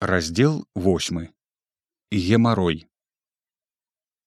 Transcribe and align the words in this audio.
раздел 0.00 0.64
8 0.76 1.26
гемарой 2.12 2.86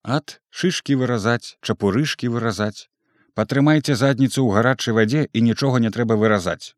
ад 0.03 0.33
шышкі 0.49 0.97
выразаць 0.99 1.55
чапурышкі 1.63 2.27
выразаць. 2.33 2.91
Патрымайце 3.39 3.95
задніцу 3.95 4.43
ў 4.43 4.51
гарачай 4.51 4.93
вадзе 4.97 5.21
і 5.31 5.43
нічога 5.47 5.79
не 5.79 5.91
трэба 5.97 6.17
выразаць. 6.19 6.75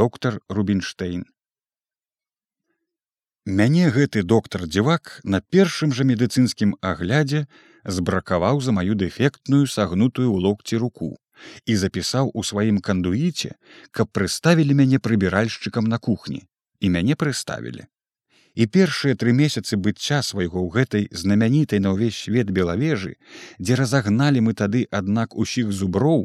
Доктор 0.00 0.40
рубинштейн 0.48 1.22
мяне 3.46 3.94
гэты 3.94 4.26
доктор 4.34 4.66
дзівак 4.66 5.22
на 5.22 5.38
першым 5.38 5.94
жа 5.94 6.08
медыцынскім 6.10 6.74
аглядзе 6.82 7.46
збракаваў 7.84 8.58
за 8.58 8.74
маю 8.74 8.98
дэфектную 8.98 9.70
сагнутую 9.70 10.34
ў 10.34 10.38
локці 10.50 10.82
руку 10.82 11.14
і 11.62 11.78
запісаў 11.78 12.34
у 12.34 12.42
сваім 12.42 12.82
кандуіце 12.90 13.54
каб 13.94 14.10
прыставілі 14.10 14.80
мяне 14.82 14.98
прыбіральшчыкам 14.98 15.86
на 15.86 16.02
кухні 16.10 16.42
і 16.80 16.90
мяне 16.96 17.14
прыставілі. 17.14 17.86
І 18.56 18.66
першыя 18.72 19.14
тры 19.20 19.32
месяцы 19.36 19.76
быцця 19.76 20.22
свайго 20.24 20.60
ў 20.64 20.68
гэтай 20.72 21.08
знамянітай 21.12 21.80
на 21.84 21.92
ўвесь 21.92 22.16
свет 22.16 22.52
белавежы, 22.58 23.16
дзе 23.60 23.76
разагналі 23.76 24.40
мы 24.48 24.56
тады 24.56 24.86
аднак 24.90 25.36
усіх 25.36 25.72
зуброў, 25.72 26.24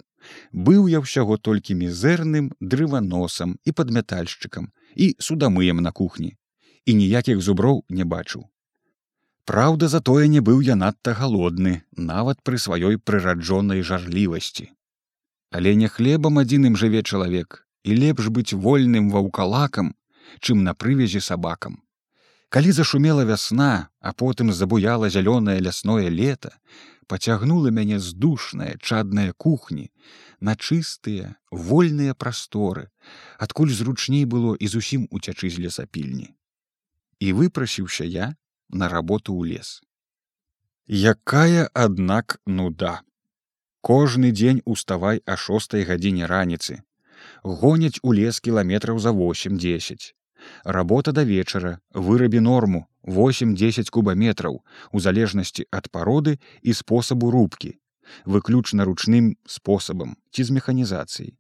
быў 0.52 0.88
я 0.88 1.04
ўсяго 1.04 1.36
толькі 1.38 1.76
мізэрным 1.82 2.54
дрываносам 2.60 3.58
і 3.68 3.76
падмятальшчыкам 3.76 4.72
і 4.96 5.16
судамыем 5.20 5.84
на 5.84 5.92
кухні 5.92 6.38
і 6.86 6.94
ніякіх 6.98 7.42
зуброў 7.42 7.84
не 7.90 8.06
бачыў. 8.06 8.48
Праўда, 9.46 9.88
затое 9.88 10.28
не 10.28 10.40
быў 10.40 10.62
я 10.62 10.76
надта 10.76 11.14
галодны, 11.18 11.82
нават 11.98 12.42
пры 12.44 12.58
сваёй 12.58 12.98
прыраджонай 12.98 13.82
жарлівасці. 13.82 14.70
Але 15.52 15.76
не 15.76 15.88
хлебам 15.88 16.40
адзіным 16.40 16.78
жыве 16.78 17.02
чалавек 17.04 17.66
і 17.84 17.98
лепш 17.98 18.30
быць 18.30 18.54
вольным 18.54 19.10
ваўкалакам, 19.12 19.94
чым 20.40 20.64
на 20.64 20.74
прывязі 20.74 21.20
сабакам. 21.20 21.82
Калі 22.52 22.72
зашумела 22.72 23.24
вясна, 23.24 23.90
а 24.00 24.12
потым 24.12 24.52
забуяла 24.52 25.10
зялёнае 25.10 25.60
лясное 25.64 26.10
лета, 26.10 26.52
пацягнула 27.08 27.72
мяне 27.72 28.00
з 28.00 28.12
душнае 28.12 28.76
чадныя 28.80 29.32
кухні 29.32 29.88
на 30.42 30.56
чыстыя 30.56 31.32
вольныя 31.52 32.14
прасторы, 32.14 32.92
адкуль 33.40 33.72
зручней 33.72 34.26
было 34.26 34.52
і 34.60 34.68
зусім 34.68 35.08
уцячы 35.12 35.48
з 35.48 35.64
лесапільні. 35.64 36.36
І 37.24 37.34
выпрасіўся 37.40 38.04
я 38.04 38.36
на 38.70 38.92
работу 38.92 39.32
ў 39.32 39.56
лес. 39.56 39.80
Якая, 40.88 41.72
аднак 41.72 42.42
нуда. 42.46 43.00
Кожны 43.80 44.36
дзень 44.36 44.64
уставай 44.66 45.24
а 45.26 45.40
шостой 45.40 45.88
гадзіне 45.88 46.28
раніцы. 46.28 46.84
Гоняць 47.44 48.04
у 48.04 48.12
лес 48.12 48.44
кіламетраў 48.44 49.00
за 49.00 49.16
8-10 49.16 50.12
работа 50.64 51.12
да 51.12 51.24
вечара 51.24 51.80
вырабі 51.94 52.40
норму. 52.40 52.88
8-10 53.04 53.90
кубаметраў 53.90 54.62
у 54.92 55.00
залежнасці 55.00 55.66
ад 55.72 55.90
пароды 55.90 56.38
і 56.62 56.74
спосабу 56.74 57.32
рубкі 57.32 57.78
выключна 58.26 58.86
ручным 58.86 59.38
спосабам 59.46 60.18
ці 60.30 60.44
з 60.46 60.54
механізацыяй 60.54 61.34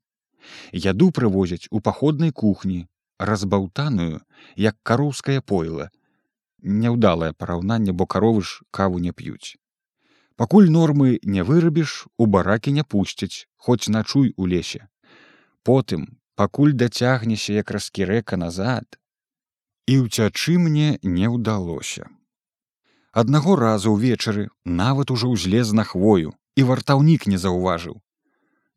яду 0.73 1.11
прывозяць 1.11 1.69
у 1.69 1.81
паходнай 1.81 2.31
кухні 2.31 2.87
разбаўтаную 3.19 4.21
як 4.57 4.77
кароўскае 4.81 5.41
пойла 5.41 5.89
няўдалае 6.61 7.33
параўнанне 7.37 7.93
бо 7.93 8.09
каровы 8.09 8.41
ж 8.41 8.65
каву 8.71 8.97
не 8.97 9.13
п'юць 9.13 9.61
пакуль 10.41 10.73
нормы 10.73 11.19
не 11.21 11.45
вырабіш 11.45 12.07
у 12.17 12.25
баракі 12.25 12.73
не 12.73 12.83
пусцяць 12.83 13.45
хоць 13.57 13.89
начуй 13.93 14.33
у 14.37 14.47
лесе. 14.49 14.87
Потым 15.61 16.17
пакуль 16.35 16.73
дацягнешся 16.73 17.53
як 17.53 17.71
раскірэка 17.71 18.37
назад. 18.37 18.99
І 19.87 20.05
ўцячы 20.05 20.57
мне 20.57 20.99
не 21.03 21.27
ўдалося. 21.27 22.07
Аднаго 23.11 23.55
разу 23.55 23.95
ўвечары 23.95 24.47
нават 24.63 25.11
ужо 25.11 25.31
ўзлез 25.33 25.73
на 25.73 25.83
хвою 25.83 26.31
і 26.55 26.63
вартаўнік 26.63 27.27
не 27.27 27.37
заўважыў. 27.37 27.99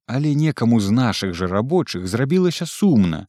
Але 0.06 0.34
некаму 0.34 0.80
з 0.80 0.90
нашых 0.90 1.34
жа 1.34 1.46
рабочых 1.46 2.08
зрабілася 2.08 2.66
сумна 2.66 3.26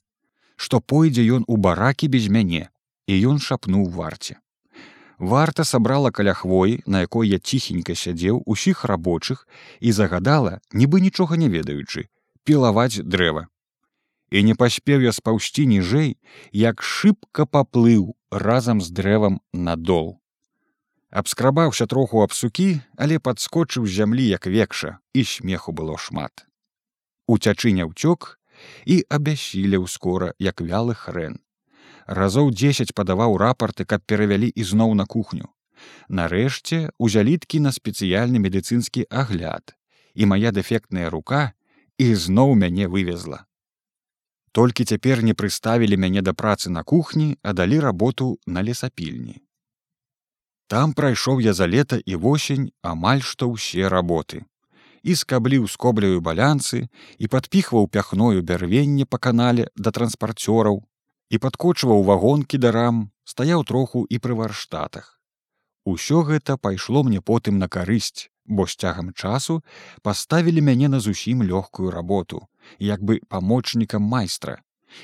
што 0.55 0.79
пойдзе 0.79 1.23
ён 1.37 1.45
у 1.47 1.57
баракі 1.57 2.07
без 2.07 2.27
мяне 2.31 2.69
і 3.07 3.19
ён 3.31 3.39
шапнуў 3.39 3.89
варце. 3.91 4.39
Варта 5.17 5.63
сабрала 5.63 6.11
каля 6.11 6.33
хвоі 6.33 6.81
на 6.85 7.01
якой 7.05 7.29
я 7.29 7.39
ціхенька 7.39 7.95
сядзеў 7.95 8.41
усіх 8.45 8.83
рабочых 8.85 9.47
і 9.79 9.91
загадала 9.91 10.59
нібы 10.73 11.01
нічога 11.01 11.37
не 11.39 11.49
ведаючы 11.49 12.07
пілаваць 12.43 13.03
дрэва 13.03 13.47
і 14.35 14.43
не 14.43 14.53
паспеў 14.59 15.05
я 15.07 15.11
спаўсці 15.15 15.63
ніжэй, 15.71 16.09
як 16.51 16.83
шыбка 16.83 17.45
паплыў 17.47 18.15
разам 18.31 18.81
з 18.83 18.91
дрэвам 18.91 19.39
надол. 19.53 20.19
Абскрабаўся 21.09 21.87
троху 21.87 22.19
аб 22.23 22.35
сукі, 22.35 22.81
але 22.99 23.19
падскочыў 23.23 23.87
з 23.87 23.95
зямлі 24.01 24.27
як 24.27 24.47
векша 24.51 24.99
і 25.15 25.23
смеху 25.23 25.71
было 25.71 25.95
шмат. 25.95 26.43
Уцячы 27.31 27.71
не 27.71 27.87
ўцёк 27.87 28.35
і 28.83 28.99
абясіляў 29.07 29.87
скора 29.87 30.35
як 30.35 30.59
вялы 30.59 30.99
хрэн. 30.99 31.39
Разоў 32.05 32.51
дзесяць 32.51 32.91
падаваў 32.91 33.39
рапарты, 33.39 33.87
каб 33.87 34.03
перавялі 34.03 34.51
ізноў 34.51 34.99
на 34.99 35.07
кухню. 35.07 35.47
Нарэшце 36.11 36.91
узяліткі 36.99 37.63
на 37.63 37.71
спецыяльны 37.71 38.43
медыцынскі 38.43 39.07
агляд, 39.07 39.79
і 40.13 40.27
моя 40.27 40.51
дэфектная 40.51 41.07
рука 41.09 41.55
ізноў 41.95 42.59
мяне 42.59 42.91
вывезла 42.91 43.45
толькі 44.55 44.87
цяпер 44.87 45.23
не 45.29 45.33
прыставілі 45.33 45.99
мяне 45.99 46.21
да 46.21 46.33
працы 46.43 46.71
на 46.71 46.83
кухні 46.83 47.35
а 47.43 47.53
далі 47.53 47.79
работу 47.89 48.39
на 48.47 48.63
лесапільні 48.63 49.41
там 50.67 50.93
прайшоў 50.97 51.41
я 51.45 51.53
за 51.53 51.67
лета 51.69 52.01
і 52.01 52.15
восень 52.15 52.71
амаль 52.81 53.21
што 53.21 53.49
ўсе 53.53 53.89
работы. 53.89 54.45
І 55.05 55.13
скабліў 55.13 55.67
скобляю 55.69 56.21
балянцы 56.25 56.89
і 57.21 57.27
падпіхваў 57.29 57.85
пяхною 57.87 58.41
бярвенне 58.41 59.05
па 59.05 59.21
канале 59.21 59.67
да 59.77 59.93
транспарцёраў 59.93 60.81
і 61.29 61.37
падкочваў 61.37 62.01
вагонкі 62.07 62.57
да 62.57 62.71
рам 62.73 63.03
стаяў 63.29 63.61
троху 63.63 64.05
і 64.09 64.17
пры 64.17 64.33
варштатах 64.41 65.11
Усё 65.85 66.25
гэта 66.25 66.57
пайшло 66.57 67.03
мне 67.05 67.21
потым 67.21 67.61
на 67.61 67.69
карысць 67.69 68.33
бо 68.45 68.67
з 68.67 68.75
цягам 68.75 69.13
часу 69.13 69.63
паставілі 70.01 70.61
мяне 70.61 70.89
на 70.89 70.99
зусім 70.99 71.43
лёгкую 71.43 71.91
работу 71.91 72.47
як 72.79 73.03
бы 73.03 73.19
памочнікам 73.27 74.01
майстра 74.01 74.61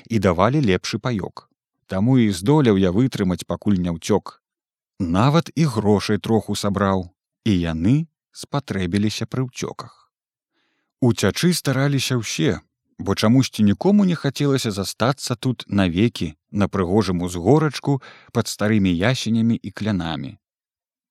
і 0.08 0.18
давалі 0.18 0.60
лепшы 0.60 0.98
паёк. 0.98 1.48
Таму 1.86 2.18
і 2.18 2.30
здолеў 2.30 2.78
я 2.78 2.90
вытрымаць 2.90 3.44
пакуль 3.46 3.78
не 3.78 3.90
ўцёк. 3.92 4.40
Нават 4.98 5.50
і 5.54 5.64
грошай 5.64 6.18
троху 6.18 6.56
сабраў 6.56 7.10
і 7.44 7.52
яны 7.52 8.06
спатрэбіліся 8.32 9.26
пры 9.26 9.44
ўцёках. 9.46 10.12
Уцячы 11.00 11.52
стараліся 11.52 12.16
ўсе 12.16 12.60
бо 12.98 13.14
чамусьці 13.14 13.62
нікому 13.62 14.04
не 14.04 14.14
хацелася 14.14 14.70
застацца 14.70 15.34
тут 15.34 15.64
навекі 15.66 16.34
на 16.50 16.68
прыгожым 16.68 17.22
узгорачку 17.26 18.00
пад 18.32 18.48
старымі 18.48 18.92
ясенямі 18.94 19.58
і 19.58 19.70
клянамі 19.70 20.38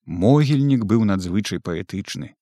могільнік 0.05 0.85
быў 0.85 1.05
надзвычай 1.05 1.59
паэтычны. 1.59 2.33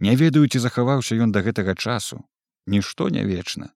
Не 0.00 0.14
ведаю 0.16 0.46
ці 0.48 0.58
захаваўся 0.58 1.16
ён 1.16 1.32
да 1.32 1.42
гэтага 1.42 1.74
часу. 1.74 2.24
Нішто 2.66 3.08
не 3.08 3.24
вечна. 3.24 3.72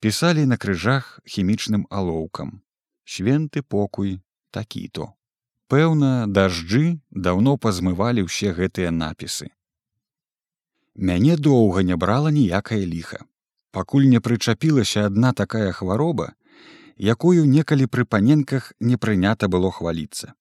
Пісалі 0.00 0.44
на 0.46 0.56
крыжах 0.56 1.20
хімічным 1.24 1.86
алоўкам. 1.90 2.62
Свенты 3.04 3.62
покуй 3.62 4.20
такі 4.50 4.88
то 4.88 5.12
пэўна 5.68 6.26
дажджы 6.28 7.00
даўно 7.10 7.56
пазмывалі 7.56 8.28
ўсе 8.28 8.52
гэтыя 8.52 8.92
напісы. 8.94 9.48
Мяне 10.94 11.36
доўга 11.36 11.82
не 11.82 11.96
брала 11.96 12.30
ніякае 12.30 12.84
ліха. 12.86 13.24
Пакуль 13.72 14.06
не 14.06 14.20
прычапілася 14.20 15.06
адна 15.10 15.32
такая 15.32 15.72
хвароба 15.72 16.34
якую 16.98 17.44
некалі 17.50 17.86
пры 17.90 18.04
паненках 18.04 18.72
не 18.78 18.96
прынята 18.96 19.48
было 19.48 19.70
хваліцца 19.74 20.34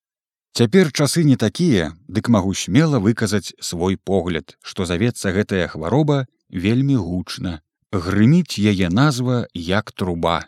Цяпер 0.53 0.91
часы 0.93 1.23
не 1.25 1.35
такія, 1.35 1.97
дык 2.05 2.29
магу 2.29 2.53
смела 2.53 2.99
выказаць 3.01 3.57
свой 3.59 3.97
погляд, 3.97 4.53
што 4.61 4.85
завецца 4.85 5.33
гэтая 5.33 5.65
хвароба 5.67 6.27
вельмі 6.49 6.97
гучна. 7.01 7.61
Грыміць 7.89 8.61
яе 8.61 8.89
назва 8.93 9.47
як 9.53 9.91
труба. 9.91 10.45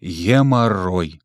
Гемаррой. 0.00 1.20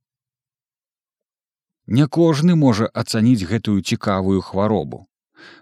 Не 1.87 2.07
кожны 2.07 2.59
можа 2.59 2.91
ацаніць 2.91 3.47
гэтую 3.47 3.79
цікавую 3.79 4.43
хваробу. 4.43 5.07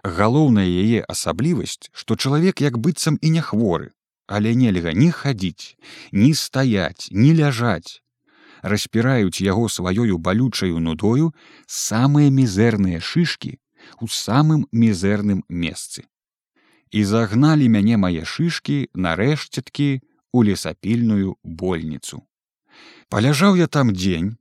Галоўная 0.02 0.66
яе 0.66 1.06
асаблівасць, 1.06 1.94
што 1.94 2.18
чалавек 2.18 2.58
як 2.58 2.78
быццам 2.78 3.22
і 3.22 3.30
не 3.38 3.42
хворы, 3.42 3.94
але 4.26 4.58
нельга 4.58 4.90
ні 4.90 5.14
хадзіць, 5.14 5.78
ні 6.10 6.34
стаяць, 6.34 7.06
ні 7.10 7.34
ляжаць, 7.38 8.01
распіраюць 8.62 9.42
яго 9.44 9.68
сваёю 9.68 10.18
балючаю 10.18 10.78
нудою 10.78 11.32
самыя 11.66 12.30
мізэрныя 12.30 13.00
шышкі 13.00 13.58
у 14.00 14.08
самым 14.08 14.66
мізэрным 14.72 15.44
месцы. 15.48 16.06
І 16.90 17.04
загналі 17.04 17.68
мяне 17.68 17.96
мае 17.96 18.24
шышкі 18.24 18.88
нарэшцеткі 18.94 20.02
у 20.32 20.42
лесапільную 20.44 21.36
больніцу. 21.42 22.22
Паляжаў 23.08 23.56
я 23.56 23.66
там 23.66 23.92
дзень, 23.92 24.36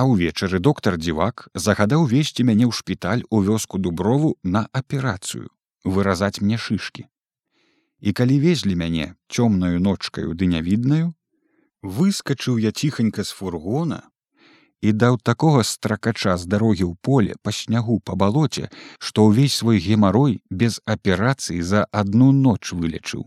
А 0.00 0.04
ўвечары 0.08 0.58
доктар 0.64 0.96
дзівак 0.96 1.42
загадаў 1.52 2.06
весці 2.08 2.44
мяне 2.48 2.64
ў 2.64 2.72
шпіталь 2.72 3.22
у 3.28 3.40
вёску 3.44 3.76
дуброву 3.76 4.30
на 4.42 4.62
аперацыю 4.72 5.50
выразаць 5.84 6.40
мне 6.40 6.56
шышкі. 6.56 7.04
І 8.00 8.14
калі 8.16 8.38
везлі 8.40 8.76
мяне 8.80 9.12
цёмнаю 9.28 9.76
ночкаю 9.84 10.32
ды 10.32 10.48
нявіднаю, 10.52 11.12
выскачыў 11.82 12.58
я 12.58 12.72
ціханька 12.72 13.24
з 13.24 13.32
фургона 13.32 14.02
і 14.80 14.92
даў 14.92 15.18
такога 15.22 15.62
стракача 15.64 16.36
з 16.40 16.48
дарогі 16.48 16.84
ў 16.88 16.94
поле 17.04 17.36
па 17.44 17.52
снягу 17.52 18.00
па 18.00 18.16
балоце, 18.16 18.68
што 18.98 19.28
ўвесь 19.28 19.60
свой 19.60 19.80
гемарой 19.80 20.40
без 20.50 20.80
аперацыі 20.84 21.60
за 21.60 21.84
адну 21.92 22.32
ноч 22.32 22.72
вылечыў. 22.72 23.24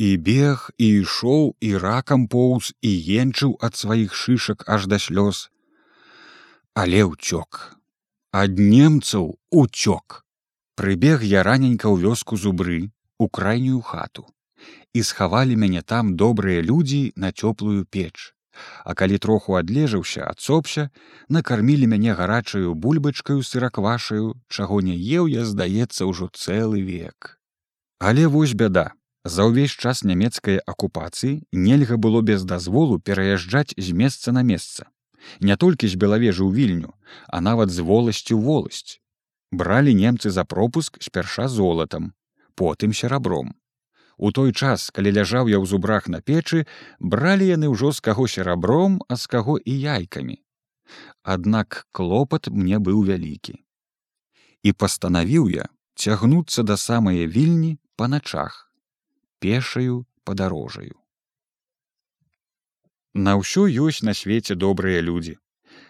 І 0.00 0.16
бег 0.16 0.70
і 0.76 0.88
ішоў 1.04 1.56
і 1.60 1.70
ракам 1.76 2.28
поўз 2.28 2.72
і 2.80 2.92
енчыў 3.20 3.56
ад 3.60 3.76
сваіх 3.76 4.16
шышак 4.16 4.64
аж 4.68 4.88
да 4.92 5.00
слёз. 5.00 5.48
Але 6.76 7.04
ўцёк. 7.04 7.76
Ад 8.32 8.60
немцаў 8.60 9.36
уцёк. 9.50 10.24
Прыбег 10.76 11.24
я 11.24 11.42
раненька 11.42 11.88
ў 11.88 12.00
вёску 12.00 12.36
зубры 12.36 12.92
у 13.18 13.28
крайнюю 13.28 13.80
хату 13.80 14.28
і 14.94 15.02
схавалі 15.02 15.56
мяне 15.56 15.82
там 15.82 16.16
добрыя 16.16 16.62
людзі 16.62 17.12
на 17.16 17.32
цёплую 17.32 17.84
печ. 17.84 18.34
А 18.84 18.94
калі 18.94 19.18
троху 19.18 19.54
адлежаўся 19.54 20.26
адсопся 20.26 20.90
накармілі 21.28 21.86
мяне 21.86 22.14
гарачаю 22.14 22.74
бульбачкаю 22.74 23.42
сыраквашаю 23.42 24.34
чаго 24.48 24.80
не 24.80 24.96
еў 24.96 25.30
я 25.30 25.44
здаецца 25.44 26.06
ўжо 26.10 26.28
цэлы 26.34 26.82
век. 26.82 27.38
Але 27.98 28.26
вось 28.26 28.54
бяда. 28.54 28.92
За 29.24 29.44
ўвесь 29.44 29.76
час 29.76 30.00
нямецкай 30.02 30.56
акупацыі 30.64 31.44
нельга 31.52 31.96
было 32.00 32.22
без 32.24 32.44
дазволу 32.44 32.98
пераязджаць 32.98 33.76
з 33.76 33.92
месца 33.92 34.32
на 34.32 34.42
месца. 34.42 34.88
Не 35.40 35.56
толькі 35.60 35.86
з 35.86 36.00
белавежы 36.00 36.42
ў 36.42 36.50
вільню 36.56 36.96
а 37.28 37.40
нават 37.40 37.70
з 37.70 37.84
воласцю 37.84 38.40
воласць. 38.40 38.98
Бралі 39.52 39.94
немцы 39.94 40.30
за 40.30 40.44
пропуск 40.44 40.96
спярша 41.04 41.48
золатам 41.48 42.12
потым 42.56 42.92
серабром 42.92 43.54
У 44.20 44.32
той 44.36 44.52
час, 44.52 44.90
калі 44.92 45.10
ляжаў 45.16 45.48
я 45.48 45.56
ў 45.56 45.64
зубрах 45.64 46.06
на 46.12 46.20
печы, 46.20 46.66
бралі 47.00 47.46
яны 47.48 47.72
ўжо 47.72 47.88
з 47.96 48.04
каго 48.04 48.28
серабром, 48.28 49.00
а 49.08 49.16
з 49.16 49.24
каго 49.32 49.56
і 49.56 49.72
яйкамі. 49.72 50.36
Аднак 51.24 51.86
клопат 51.96 52.52
мне 52.52 52.76
быў 52.76 53.00
вялікі. 53.08 53.56
І 54.60 54.76
пастанавіў 54.76 55.48
я 55.48 55.64
цягнуцца 55.96 56.66
да 56.68 56.76
самае 56.76 57.24
вільні 57.32 57.78
па 57.96 58.12
начах, 58.12 58.68
пешаю 59.40 60.04
падарожаю. 60.28 61.00
На 63.16 63.40
ўсё 63.40 63.64
ёсць 63.88 64.04
на 64.04 64.12
свеце 64.12 64.52
добрыя 64.52 65.00
людзі. 65.00 65.40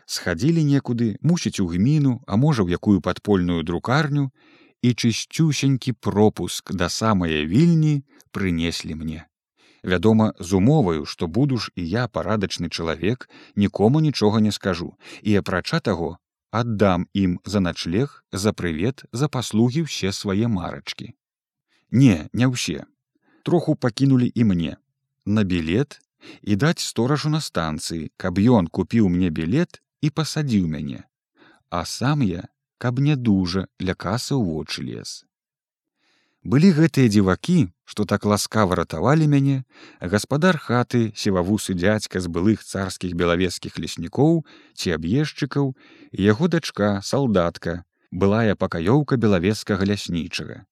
Схадзілі 0.06 0.62
некуды, 0.70 1.18
мусіць 1.18 1.58
у 1.58 1.66
гміну, 1.66 2.22
а 2.30 2.38
можа 2.38 2.62
ў 2.62 2.78
якую 2.78 3.02
падпольную 3.02 3.66
друкарню, 3.66 4.30
і 4.82 4.94
чысцюсенькі 4.94 5.92
пропуск 5.92 6.72
да 6.72 6.88
самае 6.88 7.44
вільні 7.46 8.00
прынеслі 8.32 8.94
мне. 8.94 9.26
Вядома, 9.82 10.32
з 10.38 10.52
умоваю, 10.52 11.06
што 11.06 11.26
буду 11.26 11.58
ж 11.58 11.72
і 11.74 11.88
я 11.88 12.08
парадачны 12.08 12.68
чалавек, 12.68 13.30
нікому 13.56 14.00
нічога 14.00 14.40
не 14.40 14.52
скажу 14.52 14.94
і 15.22 15.36
апрача 15.36 15.80
таго 15.80 16.18
аддам 16.50 17.06
ім 17.14 17.40
за 17.44 17.60
начлег, 17.60 18.24
за 18.32 18.52
прывет, 18.52 19.04
за 19.12 19.28
паслугі 19.28 19.86
ўсе 19.86 20.12
свае 20.12 20.50
марачкі. 20.50 21.14
Не, 21.90 22.28
не 22.32 22.46
ўсе. 22.50 22.84
Троху 23.42 23.74
пакінулі 23.74 24.30
і 24.34 24.44
мне 24.44 24.76
на 25.26 25.44
білет 25.44 26.00
і 26.42 26.56
даць 26.56 26.82
сторажу 26.82 27.30
на 27.30 27.40
станцыі, 27.40 28.10
каб 28.16 28.38
ён 28.38 28.66
купіў 28.66 29.08
мне 29.08 29.30
білет 29.30 29.80
і 30.02 30.10
пасадзіў 30.10 30.66
мяне. 30.66 31.06
А 31.70 31.84
сам 31.86 32.22
я 32.26 32.48
каб 32.78 32.98
не 32.98 33.16
дужа 33.16 33.66
ля 33.78 33.94
касы 33.94 34.34
ў 34.34 34.42
вочы 34.44 34.82
лес. 34.82 35.24
Былі 36.42 36.72
гэтыя 36.72 37.08
дзівакі, 37.12 37.68
што 37.84 38.06
так 38.08 38.24
ласкава 38.24 38.76
ратавалі 38.80 39.26
мяне, 39.28 39.64
гаспадар 40.00 40.56
хаты 40.56 41.12
севавусы 41.12 41.76
дзядзька 41.76 42.16
з 42.16 42.32
былых 42.32 42.64
царскіх 42.64 43.12
белавескіх 43.12 43.76
леснікоў 43.76 44.40
ці 44.72 44.96
аб'езчыкаў, 44.96 45.76
яго 46.16 46.48
дачка 46.48 47.04
салдатка, 47.04 47.84
былая 48.10 48.56
пакаёўка 48.56 49.20
белавескага 49.20 49.84
ляснічага. 49.84 50.64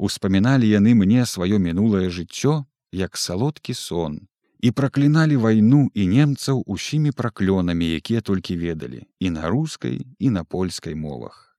Успаміналі 0.00 0.64
яны 0.64 0.96
мне 0.96 1.28
сваё 1.28 1.60
мінулае 1.60 2.08
жыццё 2.08 2.64
як 2.92 3.20
салодкі 3.20 3.76
сон, 3.76 4.24
і 4.64 4.72
пракліналі 4.72 5.36
вайну 5.36 5.92
і 5.92 6.08
немцаў 6.08 6.64
усімі 6.64 7.12
праклёнамі, 7.12 7.84
якія 8.00 8.24
толькі 8.24 8.56
ведалі 8.56 9.04
і 9.20 9.28
на 9.30 9.52
рускай 9.52 10.08
і 10.18 10.30
на 10.30 10.44
польскай 10.44 10.96
мовах. 10.96 11.52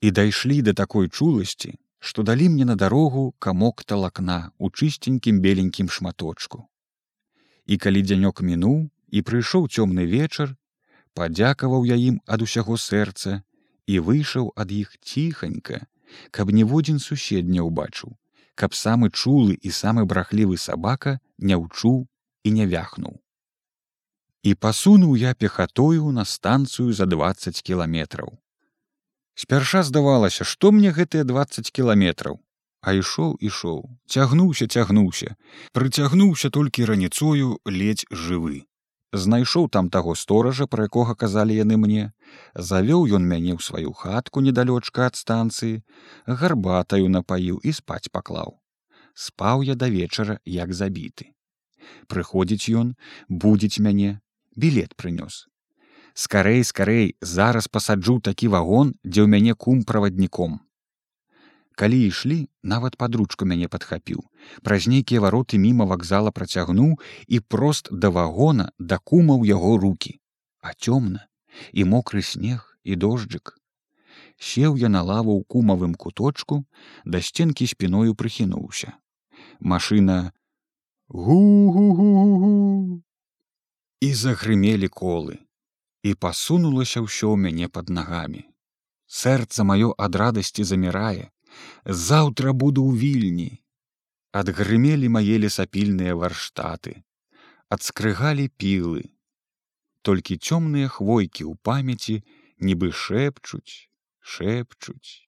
І 0.00 0.10
дайшлі 0.10 0.62
да 0.62 0.74
такой 0.74 1.08
чуласці, 1.08 1.78
што 2.04 2.22
далі 2.28 2.48
мне 2.52 2.64
на 2.68 2.76
дарогу 2.76 3.22
камок 3.44 3.82
талакна 3.90 4.36
у 4.58 4.68
чысценькім 4.68 5.40
беленькім 5.44 5.88
шматочку. 5.88 6.68
І 7.64 7.80
калі 7.80 8.02
дзянёк 8.04 8.44
мінуў 8.44 8.76
і 9.08 9.22
прыйшоў 9.24 9.70
цёмны 9.72 10.04
вечар, 10.10 10.52
падзякаваў 11.16 11.88
я 11.88 11.96
ім 11.96 12.20
ад 12.36 12.44
усяго 12.44 12.76
сэрца 12.76 13.40
і 13.88 14.04
выйшаў 14.04 14.52
ад 14.52 14.76
іх 14.76 14.92
ціханька, 15.00 15.80
каб 16.30 16.52
ніводзін 16.52 17.00
сусед 17.00 17.48
не 17.48 17.64
ўбачыў, 17.64 18.12
каб 18.54 18.76
самы 18.76 19.08
чулы 19.08 19.56
і 19.56 19.72
самы 19.72 20.04
брахлівы 20.04 20.60
сабака 20.60 21.18
не 21.38 21.56
ўчуў 21.56 22.04
і 22.44 22.56
не 22.60 22.68
вяхнуў. 22.68 23.16
І 24.44 24.52
пасунуў 24.60 25.16
я 25.16 25.32
пехатою 25.32 26.12
на 26.12 26.28
станцыю 26.28 26.92
за 26.92 27.08
20 27.08 27.64
кіламетраў. 27.64 28.36
Спярша 29.34 29.82
здавалася, 29.82 30.44
што 30.46 30.70
мне 30.70 30.90
гэтыя 30.94 31.26
20 31.26 31.70
кіламетраў, 31.74 32.38
а 32.86 32.94
ішоў 32.94 33.34
ішоў, 33.48 33.80
цягнуўся, 34.06 34.66
цягнуўся, 34.70 35.34
прыцягнуўся 35.74 36.50
толькі 36.54 36.86
раніцою 36.90 37.58
ледзь 37.66 38.06
жывы. 38.10 38.62
Знайшоў 39.14 39.66
там 39.74 39.90
таго 39.94 40.14
стоража, 40.18 40.66
пра 40.66 40.86
якога 40.90 41.14
казалі 41.14 41.54
яны 41.58 41.78
мне, 41.78 42.04
завёў 42.54 43.06
ён 43.18 43.26
мяне 43.26 43.54
ў 43.54 43.62
сваю 43.62 43.94
хатку 43.94 44.42
недалёчка 44.42 45.06
ад 45.10 45.18
станцыі, 45.18 45.82
гарбатаю 46.26 47.10
напаіў 47.16 47.58
і 47.62 47.74
спаць 47.78 48.10
паклаў. 48.10 48.58
Спаў 49.14 49.66
я 49.66 49.74
да 49.78 49.90
вечара 49.90 50.38
як 50.44 50.74
забіты. 50.74 51.30
Прыходзіць 52.06 52.70
ён 52.82 52.94
будзець 53.28 53.78
мяне. 53.78 54.20
Білет 54.54 54.94
прынёс 54.94 55.46
скарэй 56.14 56.62
скарэй 56.64 57.06
зараз 57.20 57.68
пасаджу 57.68 58.20
такі 58.20 58.48
вагон 58.54 58.94
дзе 59.04 59.26
ў 59.26 59.28
мяне 59.34 59.54
кум 59.54 59.82
правадніком 59.82 60.60
калі 61.74 61.98
ішлі 62.06 62.38
нават 62.62 62.96
падручку 62.96 63.46
мяне 63.50 63.68
падхапіў. 63.68 64.22
Праз 64.62 64.86
нейкія 64.90 65.20
вароты 65.24 65.58
міма 65.58 65.86
вакзала 65.90 66.30
працягнуў 66.30 66.98
і 67.26 67.40
прост 67.40 67.90
да 67.90 68.10
вагона 68.14 68.70
да 68.78 68.98
кума 68.98 69.34
ў 69.34 69.50
яго 69.50 69.76
руки 69.82 70.18
а 70.64 70.72
цёмна 70.72 71.26
і 71.72 71.84
мокры 71.84 72.22
снег 72.22 72.78
і 72.84 72.96
дожджык. 72.96 73.58
Сеў 74.38 74.78
я 74.80 74.88
на 74.88 75.02
лаву 75.02 75.36
ў 75.38 75.44
кумавым 75.44 75.94
куточку 75.94 76.64
да 77.04 77.20
сценкі 77.20 77.66
спіною 77.66 78.14
прыхінуўся. 78.14 78.94
Машина 79.60 80.32
гу-гу-гу-гу 81.08 83.02
і 84.00 84.10
загрымелі 84.14 84.88
колы 84.88 85.43
і 86.04 86.12
пасунулася 86.24 87.00
ўсё 87.04 87.32
ў 87.32 87.36
мяне 87.46 87.66
под 87.72 87.88
нагамі. 87.96 88.44
Сэрца 89.08 89.64
маё 89.70 89.96
ад 90.06 90.16
радасці 90.20 90.66
замірае. 90.68 91.32
Заўтра 91.88 92.52
буду 92.52 92.84
ў 92.84 92.92
вільні. 93.00 93.50
Адгрымелі 94.40 95.08
мае 95.16 95.40
лесапільныя 95.44 96.14
варштаты. 96.20 97.00
Адскрыгалі 97.72 98.46
пілы. 98.60 99.08
Толькі 100.04 100.36
цёмныя 100.36 100.92
хвойкі 100.92 101.48
ў 101.48 101.54
памяці 101.64 102.20
нібы 102.60 102.92
шэпчуць 102.92 103.88
шэпчуць 104.20 105.24